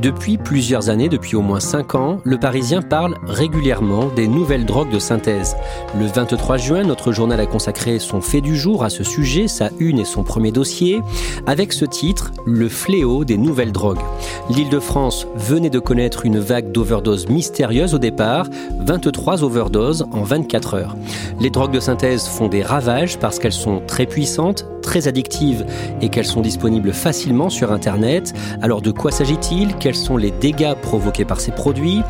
[0.00, 4.90] Depuis plusieurs années, depuis au moins 5 ans, le Parisien parle régulièrement des nouvelles drogues
[4.90, 5.56] de synthèse.
[5.98, 9.68] Le 23 juin, notre journal a consacré son fait du jour à ce sujet, sa
[9.78, 11.02] une et son premier dossier,
[11.46, 14.00] avec ce titre, Le fléau des nouvelles drogues.
[14.48, 18.46] L'Île-de-France venait de connaître une vague d'overdoses mystérieuse au départ,
[18.78, 20.96] 23 overdoses en 24 heures.
[21.40, 25.64] Les drogues de synthèse font des ravages parce qu'elles sont très puissantes, très addictives
[26.00, 28.32] et qu'elles sont disponibles facilement sur Internet.
[28.62, 29.76] Alors de quoi s'agit-il?
[29.90, 32.02] Quels sont les dégâts provoqués par ces produits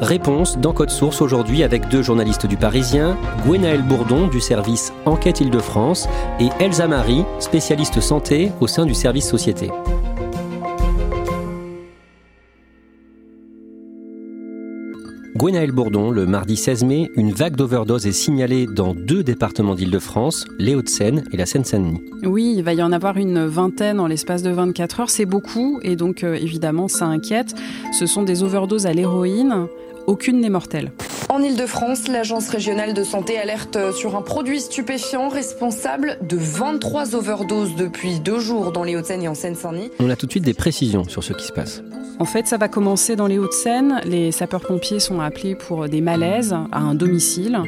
[0.00, 5.40] Réponse dans Code Source aujourd'hui avec deux journalistes du Parisien, Gwenaël Bourdon du service Enquête
[5.40, 6.08] Île-de-France
[6.40, 9.70] et Elsa Marie, spécialiste santé au sein du service Société.
[15.38, 20.46] Gwenaël Bourdon, le mardi 16 mai, une vague d'overdose est signalée dans deux départements d'Île-de-France,
[20.58, 22.02] les Hauts-de-Seine et la Seine-Saint-Denis.
[22.24, 25.78] Oui, il va y en avoir une vingtaine en l'espace de 24 heures, c'est beaucoup
[25.84, 27.54] et donc euh, évidemment ça inquiète.
[27.96, 29.68] Ce sont des overdoses à l'héroïne,
[30.08, 30.90] aucune n'est mortelle.
[31.28, 37.76] En Ile-de-France, l'Agence régionale de santé alerte sur un produit stupéfiant responsable de 23 overdoses
[37.76, 39.92] depuis deux jours dans les Hauts-de-Seine et en Seine-Saint-Denis.
[40.00, 41.84] On a tout de suite des précisions sur ce qui se passe.
[42.20, 44.00] En fait, ça va commencer dans les Hauts-de-Seine.
[44.04, 47.60] Les sapeurs-pompiers sont appelés pour des malaises à un domicile.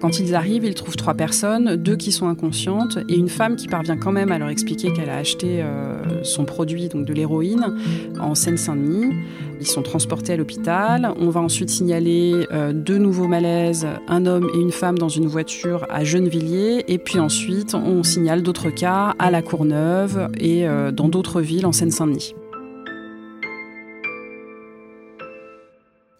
[0.00, 3.68] Quand ils arrivent, ils trouvent trois personnes, deux qui sont inconscientes et une femme qui
[3.68, 7.78] parvient quand même à leur expliquer qu'elle a acheté euh, son produit, donc de l'héroïne,
[8.18, 9.12] en Seine-Saint-Denis.
[9.60, 11.14] Ils sont transportés à l'hôpital.
[11.20, 15.28] On va ensuite signaler euh, deux nouveaux malaises, un homme et une femme dans une
[15.28, 16.84] voiture à Gennevilliers.
[16.88, 21.66] Et puis ensuite, on signale d'autres cas à La Courneuve et euh, dans d'autres villes
[21.66, 22.34] en Seine-Saint-Denis.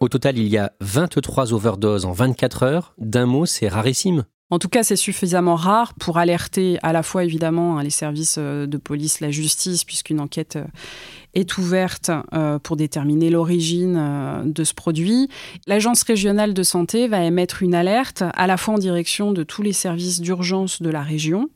[0.03, 2.93] Au total, il y a 23 overdoses en 24 heures.
[2.99, 4.25] D'un mot, c'est rarissime.
[4.51, 8.35] En tout cas, c'est suffisamment rare pour alerter à la fois évidemment hein, les services
[8.37, 10.65] euh, de police, la justice, puisqu'une enquête euh,
[11.35, 15.29] est ouverte euh, pour déterminer l'origine de ce produit.
[15.67, 19.63] L'Agence régionale de santé va émettre une alerte à la fois en direction de tous
[19.63, 21.49] les services d'urgence de la région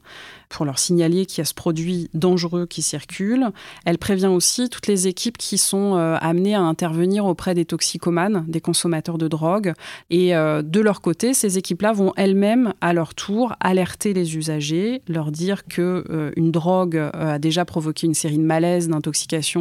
[0.48, 3.50] pour leur signaler qu'il y a ce produit dangereux qui circule.
[3.84, 8.44] Elle prévient aussi toutes les équipes qui sont euh, amenées à intervenir auprès des toxicomanes,
[8.48, 9.72] des consommateurs de drogue.
[10.10, 15.03] Et euh, de leur côté, ces équipes-là vont elles-mêmes, à leur tour, alerter les usagers,
[15.09, 18.88] leur dire que euh, une drogue a déjà provoqué une série de malaises,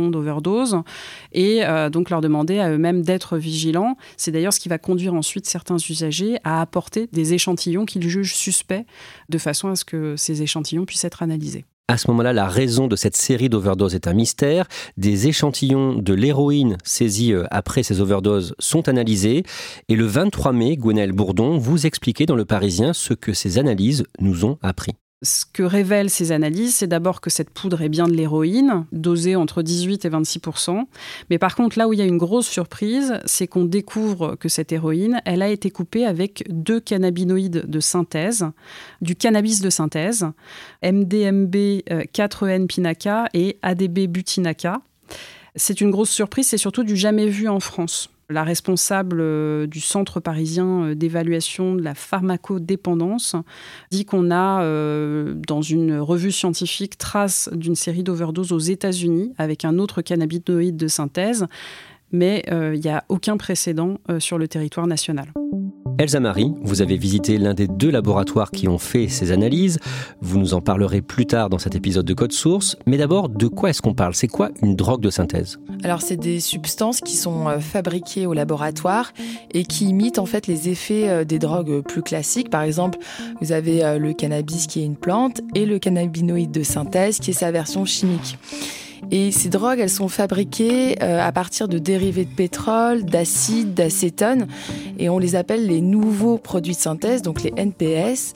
[0.09, 0.77] d'overdose,
[1.31, 1.61] et
[1.91, 3.97] donc leur demander à eux-mêmes d'être vigilants.
[4.17, 8.35] C'est d'ailleurs ce qui va conduire ensuite certains usagers à apporter des échantillons qu'ils jugent
[8.35, 8.85] suspects,
[9.29, 11.65] de façon à ce que ces échantillons puisse être analysé.
[11.87, 14.67] À ce moment-là, la raison de cette série d'overdoses est un mystère.
[14.97, 19.43] Des échantillons de l'héroïne saisis euh, après ces overdoses sont analysés.
[19.87, 24.03] Et le 23 mai, Gwenaël Bourdon, vous expliquait dans Le Parisien ce que ces analyses
[24.19, 24.95] nous ont appris.
[25.23, 29.35] Ce que révèlent ces analyses, c'est d'abord que cette poudre est bien de l'héroïne, dosée
[29.35, 30.85] entre 18 et 26%
[31.29, 34.49] Mais par contre, là où il y a une grosse surprise, c'est qu'on découvre que
[34.49, 38.45] cette héroïne, elle a été coupée avec deux cannabinoïdes de synthèse,
[39.01, 40.25] du cannabis de synthèse,
[40.83, 41.55] MDMB
[42.13, 44.81] 4N pinaca et ADB butinaca.
[45.55, 48.09] C'est une grosse surprise, c'est surtout du jamais vu en France.
[48.29, 53.35] La responsable euh, du Centre parisien euh, d'évaluation de la pharmacodépendance
[53.91, 59.63] dit qu'on a, euh, dans une revue scientifique, trace d'une série d'overdoses aux États-Unis avec
[59.63, 61.45] un autre cannabinoïde de synthèse,
[62.11, 65.33] mais il n'y a aucun précédent sur le territoire national.
[65.97, 69.79] Elsa Marie, vous avez visité l'un des deux laboratoires qui ont fait ces analyses.
[70.19, 72.75] Vous nous en parlerez plus tard dans cet épisode de Code Source.
[72.85, 74.13] Mais d'abord, de quoi est-ce qu'on parle?
[74.13, 75.57] C'est quoi une drogue de synthèse?
[75.83, 79.13] Alors, c'est des substances qui sont euh, fabriquées au laboratoire
[79.51, 82.49] et qui imitent en fait les effets euh, des drogues plus classiques.
[82.49, 82.99] Par exemple,
[83.39, 87.31] vous avez euh, le cannabis qui est une plante et le cannabinoïde de synthèse qui
[87.31, 88.37] est sa version chimique.
[89.11, 94.47] Et ces drogues, elles sont fabriquées euh, à partir de dérivés de pétrole, d'acide, d'acétone,
[94.99, 98.33] et on les appelle les nouveaux produits de synthèse, donc les NPS.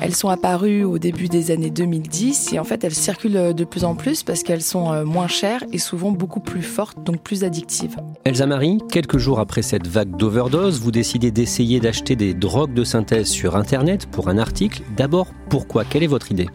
[0.00, 3.84] Elles sont apparues au début des années 2010 et en fait elles circulent de plus
[3.84, 7.44] en plus parce qu'elles sont euh, moins chères et souvent beaucoup plus fortes, donc plus
[7.44, 7.96] addictives.
[8.24, 12.84] Elsa Marie, quelques jours après cette vague d'overdose, vous décidez d'essayer d'acheter des drogues de
[12.84, 14.82] synthèse sur Internet pour un article.
[14.96, 15.84] D'abord, pourquoi?
[15.84, 16.48] Quelle est votre idée?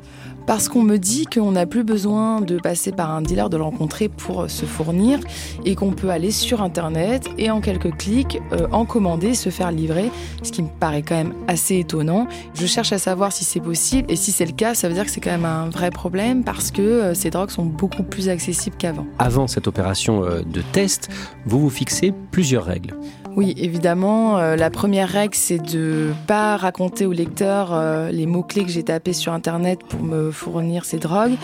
[0.46, 3.64] Parce qu'on me dit qu'on n'a plus besoin de passer par un dealer, de le
[3.64, 5.20] rencontrer pour se fournir
[5.66, 9.72] et qu'on peut aller sur Internet et en quelques clics euh, en commander, se faire
[9.72, 10.12] livrer,
[10.44, 12.28] ce qui me paraît quand même assez étonnant.
[12.54, 15.06] Je cherche à savoir si c'est possible et si c'est le cas, ça veut dire
[15.06, 18.30] que c'est quand même un vrai problème parce que euh, ces drogues sont beaucoup plus
[18.30, 19.06] accessibles qu'avant.
[19.20, 21.10] Avant cette opération euh, de test,
[21.46, 22.96] vous vous fixez plusieurs règles.
[23.38, 24.40] Oui, évidemment.
[24.40, 28.84] Euh, la première règle, c'est de pas raconter au lecteur euh, les mots-clés que j'ai
[28.84, 31.36] tapés sur Internet pour me fournir ces drogues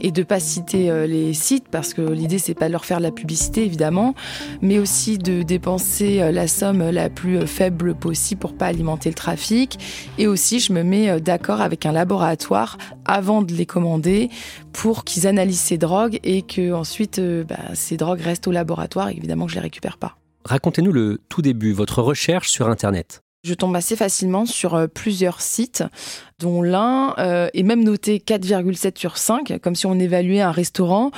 [0.00, 2.98] et de pas citer euh, les sites parce que l'idée, c'est pas de leur faire
[2.98, 4.14] de la publicité, évidemment,
[4.60, 9.78] mais aussi de dépenser la somme la plus faible possible pour pas alimenter le trafic.
[10.18, 14.30] Et aussi, je me mets d'accord avec un laboratoire avant de les commander
[14.72, 19.10] pour qu'ils analysent ces drogues et que ensuite bah, ces drogues restent au laboratoire.
[19.10, 20.16] Évidemment que je les récupère pas.
[20.46, 23.24] Racontez-nous le tout début, votre recherche sur Internet.
[23.42, 25.82] Je tombe assez facilement sur euh, plusieurs sites
[26.38, 31.10] dont l'un euh, est même noté 4,7 sur 5, comme si on évaluait un restaurant.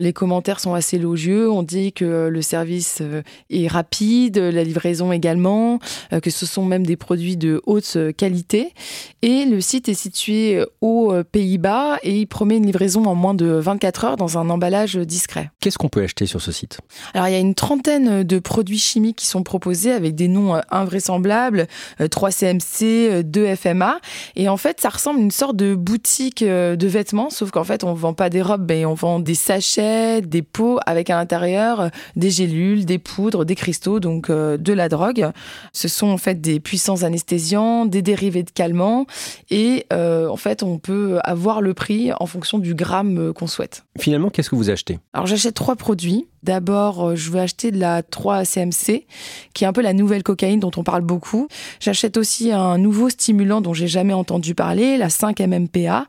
[0.00, 1.50] Les commentaires sont assez élogieux.
[1.50, 5.78] On dit que le service euh, est rapide, la livraison également,
[6.14, 8.72] euh, que ce sont même des produits de haute qualité.
[9.20, 13.46] Et le site est situé aux Pays-Bas et il promet une livraison en moins de
[13.46, 15.50] 24 heures dans un emballage discret.
[15.60, 16.80] Qu'est-ce qu'on peut acheter sur ce site?
[17.14, 20.60] Alors il y a une trentaine de produits chimiques qui sont proposés avec des noms
[20.70, 21.66] invraisemblables,
[22.00, 23.96] 3CMC, 2FMA.
[24.34, 27.64] Et en fait, ça ressemble à une sorte de boutique euh, de vêtements, sauf qu'en
[27.64, 31.16] fait, on vend pas des robes, mais on vend des sachets, des pots avec à
[31.16, 35.30] l'intérieur euh, des gélules, des poudres, des cristaux, donc euh, de la drogue.
[35.72, 39.06] Ce sont en fait des puissants anesthésiants, des dérivés de calmants,
[39.50, 43.84] et en fait, on peut avoir le prix en fonction du gramme qu'on souhaite.
[43.98, 44.98] Finalement, qu'est-ce que vous achetez?
[45.12, 46.26] Alors, j'achète trois produits.
[46.42, 49.06] D'abord, euh, je veux acheter de la 3-CMC,
[49.54, 51.48] qui est un peu la nouvelle cocaïne dont on parle beaucoup.
[51.80, 56.06] J'achète aussi un nouveau stimulant dont j'ai jamais entendu parler, la 5-MMPA,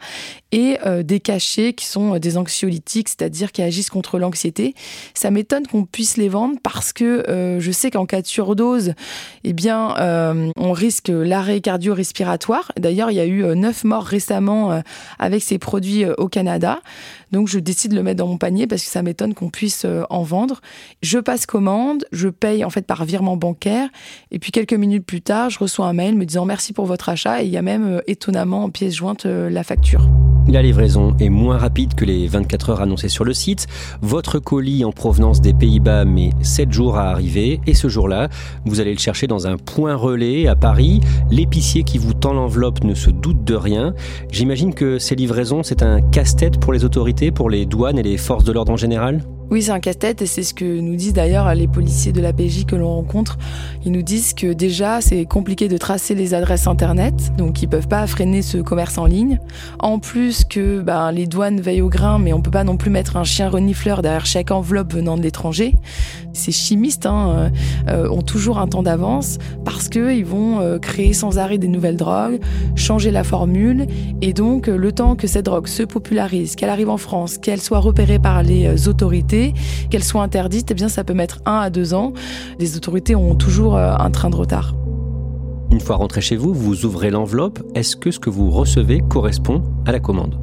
[0.53, 4.75] et euh, des cachets qui sont euh, des anxiolytiques, c'est-à-dire qui agissent contre l'anxiété.
[5.15, 7.23] Ça m'étonne qu'on puisse les vendre parce que
[7.59, 8.93] je sais qu'en cas de surdose,
[9.43, 9.95] eh bien,
[10.57, 12.71] on risque l'arrêt cardio-respiratoire.
[12.77, 14.81] D'ailleurs, il y a eu neuf morts récemment
[15.19, 16.79] avec ces produits au Canada.
[17.33, 19.85] Donc je décide de le mettre dans mon panier parce que ça m'étonne qu'on puisse
[19.85, 20.61] euh, en vendre.
[21.01, 23.89] Je passe commande, je paye en fait par virement bancaire
[24.29, 27.09] et puis quelques minutes plus tard, je reçois un mail me disant merci pour votre
[27.09, 30.07] achat et il y a même euh, étonnamment en pièce jointe euh, la facture.
[30.47, 33.67] La livraison est moins rapide que les 24 heures annoncées sur le site.
[34.01, 38.27] Votre colis en provenance des Pays-Bas met 7 jours à arriver et ce jour-là,
[38.65, 40.99] vous allez le chercher dans un point relais à Paris.
[41.31, 43.93] L'épicier qui vous tend l'enveloppe ne se doute de rien.
[44.31, 48.17] J'imagine que ces livraisons, c'est un casse-tête pour les autorités, pour les douanes et les
[48.17, 49.23] forces de l'ordre en général?
[49.49, 52.33] Oui, c'est un casse-tête et c'est ce que nous disent d'ailleurs les policiers de la
[52.33, 53.37] PJ que l'on rencontre.
[53.85, 57.87] Ils nous disent que déjà c'est compliqué de tracer les adresses internet, donc ils peuvent
[57.87, 59.39] pas freiner ce commerce en ligne.
[59.79, 62.89] En plus que ben, les douanes veillent au grain, mais on peut pas non plus
[62.89, 65.75] mettre un chien renifleur derrière chaque enveloppe venant de l'étranger.
[66.33, 67.51] Ces chimistes hein,
[67.89, 71.97] euh, ont toujours un temps d'avance parce qu'ils vont euh, créer sans arrêt des nouvelles
[71.97, 72.39] drogues,
[72.75, 73.85] changer la formule,
[74.21, 77.79] et donc le temps que cette drogue se popularise, qu'elle arrive en France, qu'elle soit
[77.79, 78.77] repérée par les euh,
[79.33, 79.53] autorités,
[79.89, 82.13] qu'elle soit interdite, eh bien ça peut mettre un à deux ans.
[82.59, 84.73] Les autorités ont toujours euh, un train de retard.
[85.73, 87.59] Une fois rentré chez vous, vous ouvrez l'enveloppe.
[87.73, 90.39] Est-ce que ce que vous recevez correspond à la commande?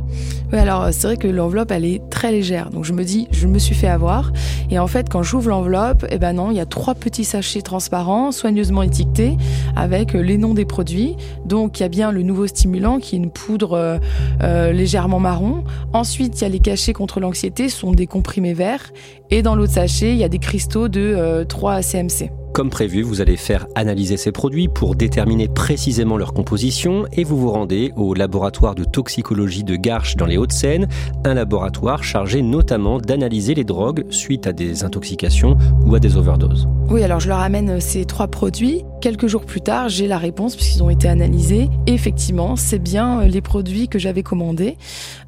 [0.52, 2.70] Oui, alors c'est vrai que l'enveloppe, elle est très légère.
[2.70, 4.32] Donc je me dis, je me suis fait avoir.
[4.72, 7.62] Et en fait, quand j'ouvre l'enveloppe, eh ben non, il y a trois petits sachets
[7.62, 9.36] transparents, soigneusement étiquetés,
[9.76, 11.14] avec les noms des produits.
[11.44, 13.98] Donc il y a bien le nouveau stimulant, qui est une poudre euh,
[14.42, 15.62] euh, légèrement marron.
[15.92, 18.92] Ensuite, il y a les cachets contre l'anxiété, sont des comprimés verts.
[19.30, 22.32] Et dans l'autre sachet, il y a des cristaux de 3 euh, CMC.
[22.52, 27.38] Comme prévu, vous allez faire analyser ces produits pour déterminer précisément leur composition et vous
[27.38, 30.88] vous rendez au laboratoire de toxicologie de Garches dans les Hauts-de-Seine,
[31.24, 36.68] un laboratoire chargé notamment d'analyser les drogues suite à des intoxications ou à des overdoses.
[36.88, 38.82] Oui, alors je leur amène ces trois produits.
[39.00, 41.68] Quelques jours plus tard, j'ai la réponse puisqu'ils ont été analysés.
[41.86, 44.76] Et effectivement, c'est bien les produits que j'avais commandés.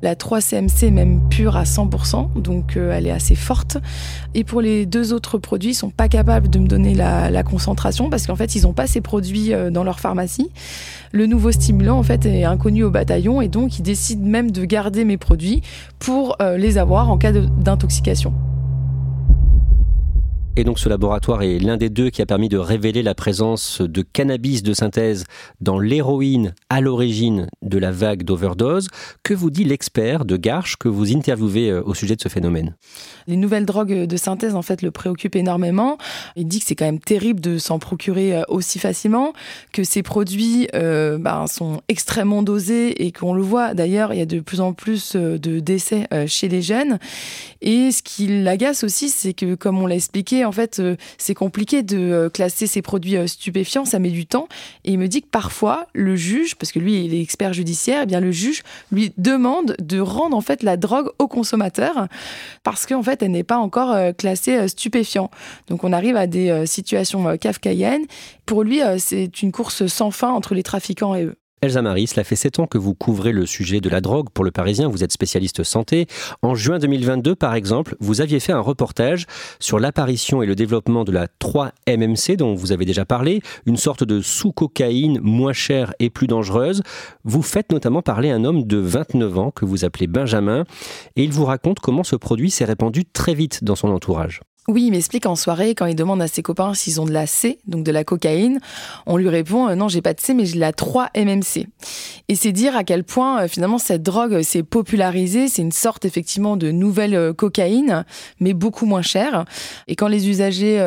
[0.03, 3.79] La 3-CMC est même pure à 100%, donc euh, elle est assez forte.
[4.35, 7.12] Et pour les deux autres produits, ils sont pas capables de me donner la,
[7.45, 10.51] concentration parce qu'en fait, ils n'ont pas ces produits euh, dans leur pharmacie.
[11.13, 14.65] Le nouveau stimulant, en fait, est inconnu au bataillon et donc ils décident même de
[14.65, 15.63] garder mes produits
[15.99, 18.33] pour euh, les avoir en cas d'intoxication.
[20.55, 23.81] Et donc ce laboratoire est l'un des deux qui a permis de révéler la présence
[23.81, 25.25] de cannabis de synthèse
[25.63, 28.89] dans l'héroïne à l'origine de la vague d'overdose.
[29.23, 32.77] Que vous dit l'expert de Garches que vous interviewez euh, au sujet de ce phénomène?
[33.27, 35.97] Les nouvelles drogues de synthèse en fait le préoccupent énormément.
[36.37, 39.33] Il dit que c'est quand même terrible de s'en procurer euh, aussi facilement,
[39.73, 44.23] que ces produits euh, ben, sont extrêmement dosés et qu'on le voit d'ailleurs, il y
[44.23, 46.99] a de plus en plus de décès chez les jeunes.
[47.63, 51.35] Et ce qui l'agace aussi, c'est que comme on l'a expliqué, en fait, euh, c'est
[51.35, 54.49] compliqué de euh, classer ces produits euh, stupéfiants, ça met du temps.
[54.85, 58.03] Et il me dit que parfois, le juge, parce que lui, il est expert judiciaire,
[58.05, 62.09] eh bien le juge lui demande de rendre en fait la drogue au consommateur
[62.63, 65.31] parce qu'en fait, elle n'est pas encore classée stupéfiant.
[65.69, 68.05] Donc, on arrive à des situations kafkaïennes.
[68.47, 71.37] Pour lui, c'est une course sans fin entre les trafiquants et eux.
[71.65, 74.45] Elsa Marie, cela fait sept ans que vous couvrez le sujet de la drogue pour
[74.45, 76.09] le Parisien, vous êtes spécialiste santé.
[76.43, 79.27] En juin 2022, par exemple, vous aviez fait un reportage
[79.61, 84.03] sur l'apparition et le développement de la 3-MMC dont vous avez déjà parlé, une sorte
[84.03, 86.83] de sous-cocaïne moins chère et plus dangereuse.
[87.23, 90.65] Vous faites notamment parler un homme de 29 ans que vous appelez Benjamin
[91.15, 94.41] et il vous raconte comment ce produit s'est répandu très vite dans son entourage.
[94.69, 97.27] Oui, il m'explique en soirée, quand il demande à ses copains s'ils ont de la
[97.27, 98.61] C, donc de la cocaïne,
[99.07, 101.67] on lui répond euh, non, j'ai pas de C, mais j'ai la 3-MMC.
[102.29, 105.73] Et c'est dire à quel point euh, finalement cette drogue euh, s'est popularisée, c'est une
[105.73, 108.05] sorte effectivement de nouvelle cocaïne,
[108.39, 109.47] mais beaucoup moins chère.
[109.89, 110.79] Et quand les usagers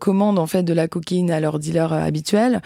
[0.00, 2.60] commandent en fait de la cocaïne à leur dealer habituel,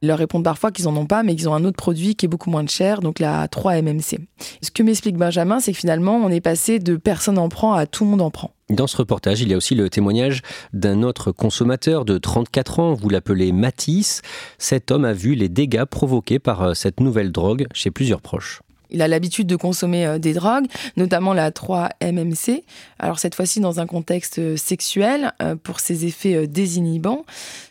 [0.00, 2.24] ils leur répondent parfois qu'ils en ont pas, mais qu'ils ont un autre produit qui
[2.24, 4.20] est beaucoup moins cher, donc la 3-MMC.
[4.62, 7.84] Ce que m'explique Benjamin, c'est que finalement on est passé de personne en prend à
[7.86, 8.52] tout le monde en prend.
[8.70, 10.42] Dans ce reportage, il y a aussi le témoignage
[10.74, 14.20] d'un autre consommateur de 34 ans, vous l'appelez Matisse.
[14.58, 18.60] Cet homme a vu les dégâts provoqués par euh, cette nouvelle drogue chez plusieurs proches.
[18.90, 20.66] Il a l'habitude de consommer euh, des drogues,
[20.96, 22.62] notamment la 3-MMC.
[22.98, 27.24] Alors cette fois-ci dans un contexte euh, sexuel euh, pour ses effets désinhibants.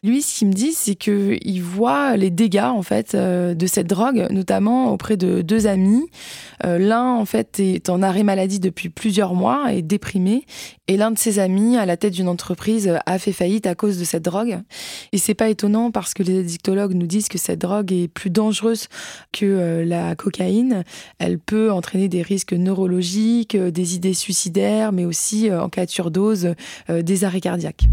[0.03, 3.87] Lui, ce qu'il me dit, c'est que il voit les dégâts en fait de cette
[3.87, 6.05] drogue, notamment auprès de deux amis.
[6.63, 10.45] L'un en fait est en arrêt maladie depuis plusieurs mois, est déprimé,
[10.87, 13.97] et l'un de ses amis, à la tête d'une entreprise, a fait faillite à cause
[13.99, 14.59] de cette drogue.
[15.11, 18.29] Et c'est pas étonnant parce que les addictologues nous disent que cette drogue est plus
[18.29, 18.87] dangereuse
[19.31, 20.83] que la cocaïne
[21.19, 25.85] elle peut entraîner des risques neurologiques, euh, des idées suicidaires, mais aussi, euh, en cas
[25.85, 26.53] de surdose,
[26.89, 27.87] euh, des arrêts cardiaques.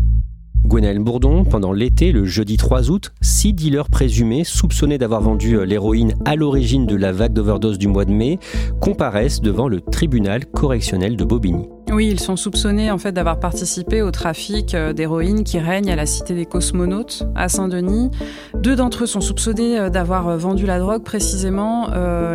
[0.66, 6.14] Gwenaël Bourdon, pendant l'été, le jeudi 3 août, six dealers présumés, soupçonnés d'avoir vendu l'héroïne
[6.24, 8.38] à l'origine de la vague d'overdose du mois de mai,
[8.80, 11.68] comparaissent devant le tribunal correctionnel de Bobigny.
[11.94, 15.94] Oui, ils sont soupçonnés en fait d'avoir participé au trafic euh, d'héroïne qui règne à
[15.94, 18.10] la cité des cosmonautes à Saint-Denis.
[18.52, 21.86] Deux d'entre eux sont soupçonnés euh, d'avoir euh, vendu la drogue précisément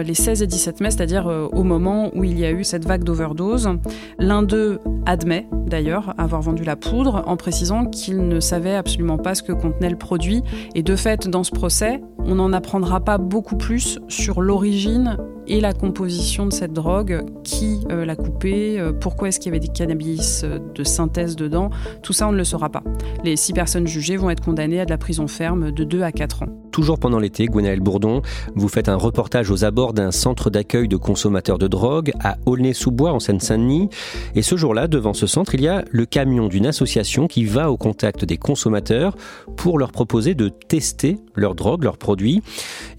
[0.01, 3.04] les 16 et 17 mai, c'est-à-dire au moment où il y a eu cette vague
[3.04, 3.70] d'overdose.
[4.18, 9.36] L'un d'eux admet d'ailleurs avoir vendu la poudre en précisant qu'il ne savait absolument pas
[9.36, 10.44] ce que contenait le produit.
[10.75, 15.18] Et de fait, dans ce procès, on n'en apprendra pas beaucoup plus sur l'origine
[15.50, 19.68] et la composition de cette drogue, qui l'a coupée, pourquoi est-ce qu'il y avait des
[19.68, 21.70] cannabis euh, de synthèse dedans,
[22.03, 22.84] tout ça on ne le saura pas.
[23.24, 26.12] Les six personnes jugées vont être condamnées à de la prison ferme de 2 à
[26.12, 26.48] 4 ans.
[26.72, 28.22] Toujours pendant l'été, Gwenaël Bourdon,
[28.56, 33.12] vous faites un reportage aux abords d'un centre d'accueil de consommateurs de drogue à Aulnay-sous-Bois
[33.12, 33.89] en Seine-Saint-Denis.
[34.36, 37.72] Et ce jour-là, devant ce centre, il y a le camion d'une association qui va
[37.72, 39.15] au contact des consommateurs
[39.58, 42.41] pour leur proposer de tester leur drogue, leurs produits.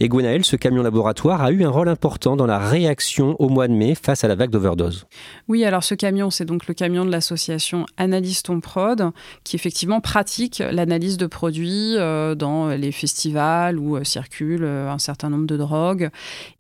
[0.00, 3.68] Et Gwenaël, ce camion laboratoire a eu un rôle important dans la réaction au mois
[3.68, 5.06] de mai face à la vague d'overdose.
[5.47, 9.11] Oui, alors ce camion, c'est donc le camion de l'association Analyse ton prod,
[9.44, 14.99] qui effectivement pratique l'analyse de produits euh, dans les festivals où euh, circulent euh, un
[14.99, 16.09] certain nombre de drogues.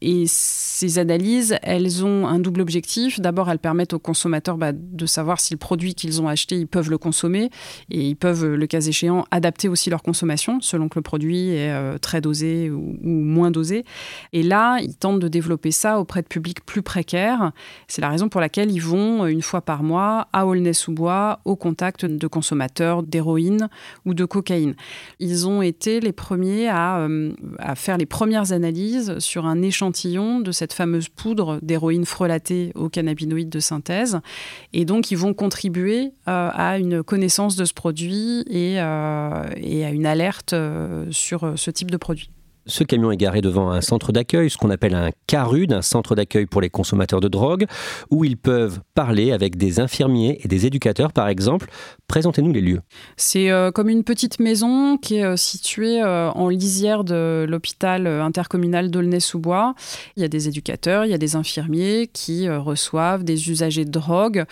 [0.02, 3.18] Et ces analyses, elles ont un double objectif.
[3.18, 6.68] D'abord, elles permettent aux consommateurs bah, de savoir si le produit qu'ils ont acheté, ils
[6.68, 7.48] peuvent le consommer
[7.90, 11.98] et ils peuvent, le cas échéant, adapter aussi leur consommation selon que le produit est
[12.00, 13.86] très dosé ou, ou moins dosé.
[14.34, 17.52] Et là, ils tentent de développer développer ça auprès de publics plus précaires.
[17.88, 22.04] C'est la raison pour laquelle ils vont une fois par mois à Aulnay-sous-Bois au contact
[22.04, 23.68] de consommateurs d'héroïne
[24.04, 24.74] ou de cocaïne.
[25.18, 27.06] Ils ont été les premiers à,
[27.58, 32.88] à faire les premières analyses sur un échantillon de cette fameuse poudre d'héroïne frelatée aux
[32.88, 34.20] cannabinoïdes de synthèse.
[34.72, 39.46] Et donc, ils vont contribuer à une connaissance de ce produit et à
[39.92, 40.54] une alerte
[41.10, 42.30] sur ce type de produit.
[42.70, 46.14] Ce camion est garé devant un centre d'accueil, ce qu'on appelle un CARUD, un centre
[46.14, 47.66] d'accueil pour les consommateurs de drogue,
[48.10, 51.68] où ils peuvent parler avec des infirmiers et des éducateurs, par exemple.
[52.06, 52.80] Présentez-nous les lieux.
[53.16, 58.06] C'est euh, comme une petite maison qui est euh, située euh, en lisière de l'hôpital
[58.06, 59.74] intercommunal d'Aulnay-sous-Bois.
[60.16, 63.90] Il y a des éducateurs, il y a des infirmiers qui reçoivent des usagers de
[63.90, 64.44] drogue,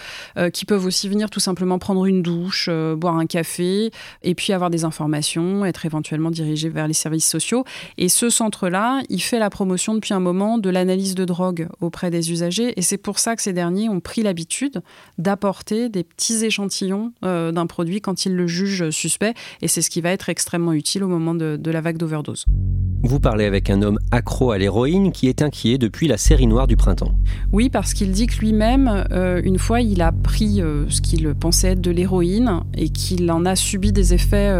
[0.52, 3.90] qui peuvent aussi venir tout simplement prendre une douche, boire un café,
[4.22, 7.64] et puis avoir des informations, être éventuellement dirigés vers les services sociaux.
[7.96, 12.10] Et ce centre-là, il fait la promotion depuis un moment de l'analyse de drogue auprès
[12.10, 12.72] des usagers.
[12.76, 14.82] Et c'est pour ça que ces derniers ont pris l'habitude
[15.18, 19.34] d'apporter des petits échantillons euh, d'un produit quand ils le jugent suspect.
[19.62, 22.46] Et c'est ce qui va être extrêmement utile au moment de, la vague d'overdose.
[23.08, 26.66] Vous parlez avec un homme accro à l'héroïne qui est inquiet depuis la série noire
[26.66, 27.14] du printemps.
[27.52, 31.26] Oui, parce qu'il dit que lui-même, euh, une fois, il a pris euh, ce qu'il
[31.34, 34.54] pensait être de l'héroïne et qu'il en a subi des effets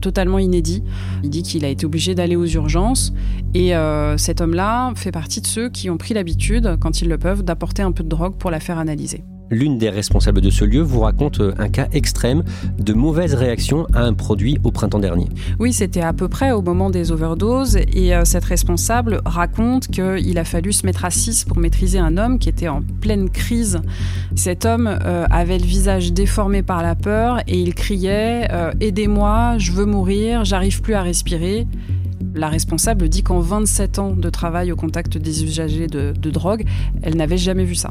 [0.00, 0.84] totalement inédits.
[1.24, 3.12] Il dit qu'il a été obligé d'aller aux urgences
[3.52, 7.18] et euh, cet homme-là fait partie de ceux qui ont pris l'habitude, quand ils le
[7.18, 9.24] peuvent, d'apporter un peu de drogue pour la faire analyser.
[9.50, 12.42] L'une des responsables de ce lieu vous raconte euh, un cas extrême
[12.78, 15.26] de mauvaise réaction à un produit au printemps dernier.
[15.58, 20.38] Oui, c'était à peu près au moment des overdoses et euh, cette responsable raconte qu'il
[20.38, 23.80] a fallu se mettre à 6 pour maîtriser un homme qui était en pleine crise.
[24.36, 28.48] Cet homme avait le visage déformé par la peur et il criait
[28.80, 31.66] Aidez-moi, je veux mourir, j'arrive plus à respirer.
[32.34, 36.64] La responsable dit qu'en 27 ans de travail au contact des usagers de drogue,
[37.02, 37.90] elle n'avait jamais vu ça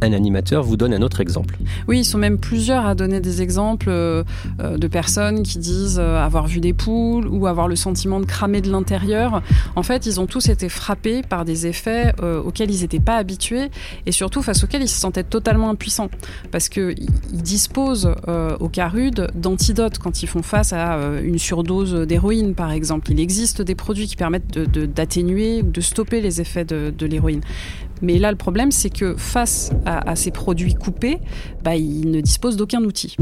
[0.00, 1.56] un animateur vous donne un autre exemple.
[1.88, 4.24] Oui, ils sont même plusieurs à donner des exemples euh,
[4.60, 8.60] de personnes qui disent euh, avoir vu des poules ou avoir le sentiment de cramer
[8.60, 9.42] de l'intérieur.
[9.76, 13.16] En fait, ils ont tous été frappés par des effets euh, auxquels ils n'étaient pas
[13.16, 13.70] habitués
[14.06, 16.10] et surtout face auxquels ils se sentaient totalement impuissants.
[16.50, 18.14] Parce qu'ils disposent
[18.60, 23.10] au CARUD d'antidotes quand ils font face à une surdose d'héroïne, par exemple.
[23.12, 27.40] Il existe des produits qui permettent d'atténuer ou de stopper les effets de l'héroïne.
[28.02, 31.18] Mais là, le problème, c'est que face à, ces produits coupés,
[31.64, 33.16] bah, ils ne disposent d'aucun outil.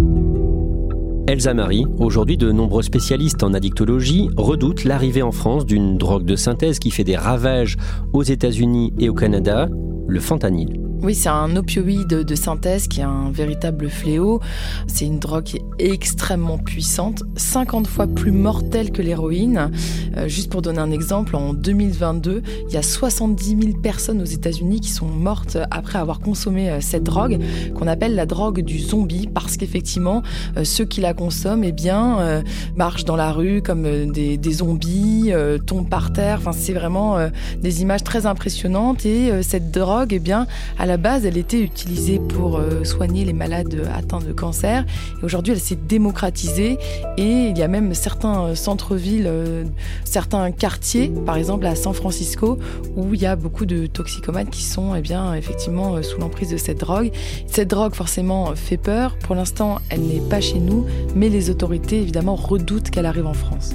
[1.29, 6.37] Elsa Marie, aujourd'hui de nombreux spécialistes en addictologie redoutent l'arrivée en France d'une drogue de
[6.37, 7.77] synthèse qui fait des ravages
[8.13, 9.69] aux États-Unis et au Canada,
[10.07, 10.86] le fentanyl.
[11.03, 14.41] Oui, c'est un opioïde de synthèse qui est un véritable fléau.
[14.87, 19.71] C'est une drogue extrêmement puissante, 50 fois plus mortelle que l'héroïne.
[20.17, 24.27] Euh, juste pour donner un exemple, en 2022, il y a 70 000 personnes aux
[24.27, 27.39] États-Unis qui sont mortes après avoir consommé euh, cette drogue,
[27.75, 30.23] qu'on appelle la drogue du zombie, parce qu'effectivement,
[30.57, 32.43] euh, ceux qui la consomment, eh bien,
[32.77, 35.33] marchent dans la rue comme des, des zombies,
[35.67, 36.39] tombent par terre.
[36.39, 37.17] Enfin, c'est vraiment
[37.61, 39.05] des images très impressionnantes.
[39.05, 40.47] Et cette drogue, eh bien,
[40.87, 44.87] à la base, elle était utilisée pour euh, soigner les malades atteints de cancer.
[45.21, 46.79] Et aujourd'hui, elle s'est démocratisée.
[47.17, 49.65] Et il y a même certains euh, centres-villes, euh,
[50.05, 52.61] certains quartiers, par exemple à San Francisco,
[52.95, 56.57] où il y a beaucoup de toxicomanes qui sont eh bien, effectivement sous l'emprise de
[56.57, 57.11] cette drogue.
[57.49, 59.19] Cette drogue, forcément, fait peur.
[59.19, 63.35] Pour l'instant, elle n'est pas chez nous, mais les autorités, évidemment, redoutent qu'elle arrive en
[63.35, 63.75] France.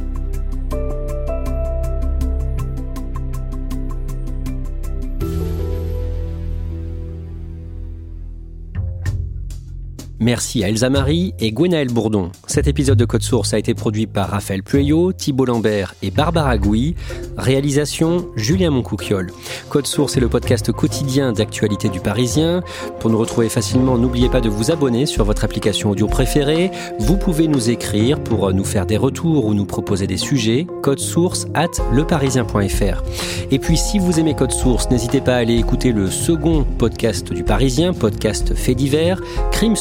[10.22, 12.30] Merci à Elsa Marie et Gwenaël Bourdon.
[12.46, 16.60] Cet épisode de Code Source a été produit par Raphaël Pueyo, Thibault Lambert et Barbara
[16.60, 16.94] Gouy.
[17.40, 19.32] Réalisation Julien Moncouquiol.
[19.70, 22.62] Code Source est le podcast quotidien d'actualité du Parisien.
[23.00, 26.70] Pour nous retrouver facilement, n'oubliez pas de vous abonner sur votre application audio préférée.
[27.00, 30.68] Vous pouvez nous écrire pour nous faire des retours ou nous proposer des sujets.
[30.84, 33.02] Code Source at leparisien.fr.
[33.50, 37.34] Et puis si vous aimez Code Source, n'hésitez pas à aller écouter le second podcast
[37.34, 39.20] du Parisien, podcast fait divers,
[39.52, 39.76] Crime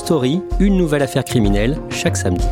[0.60, 2.46] Une nouvelle affaire criminelle chaque samedi.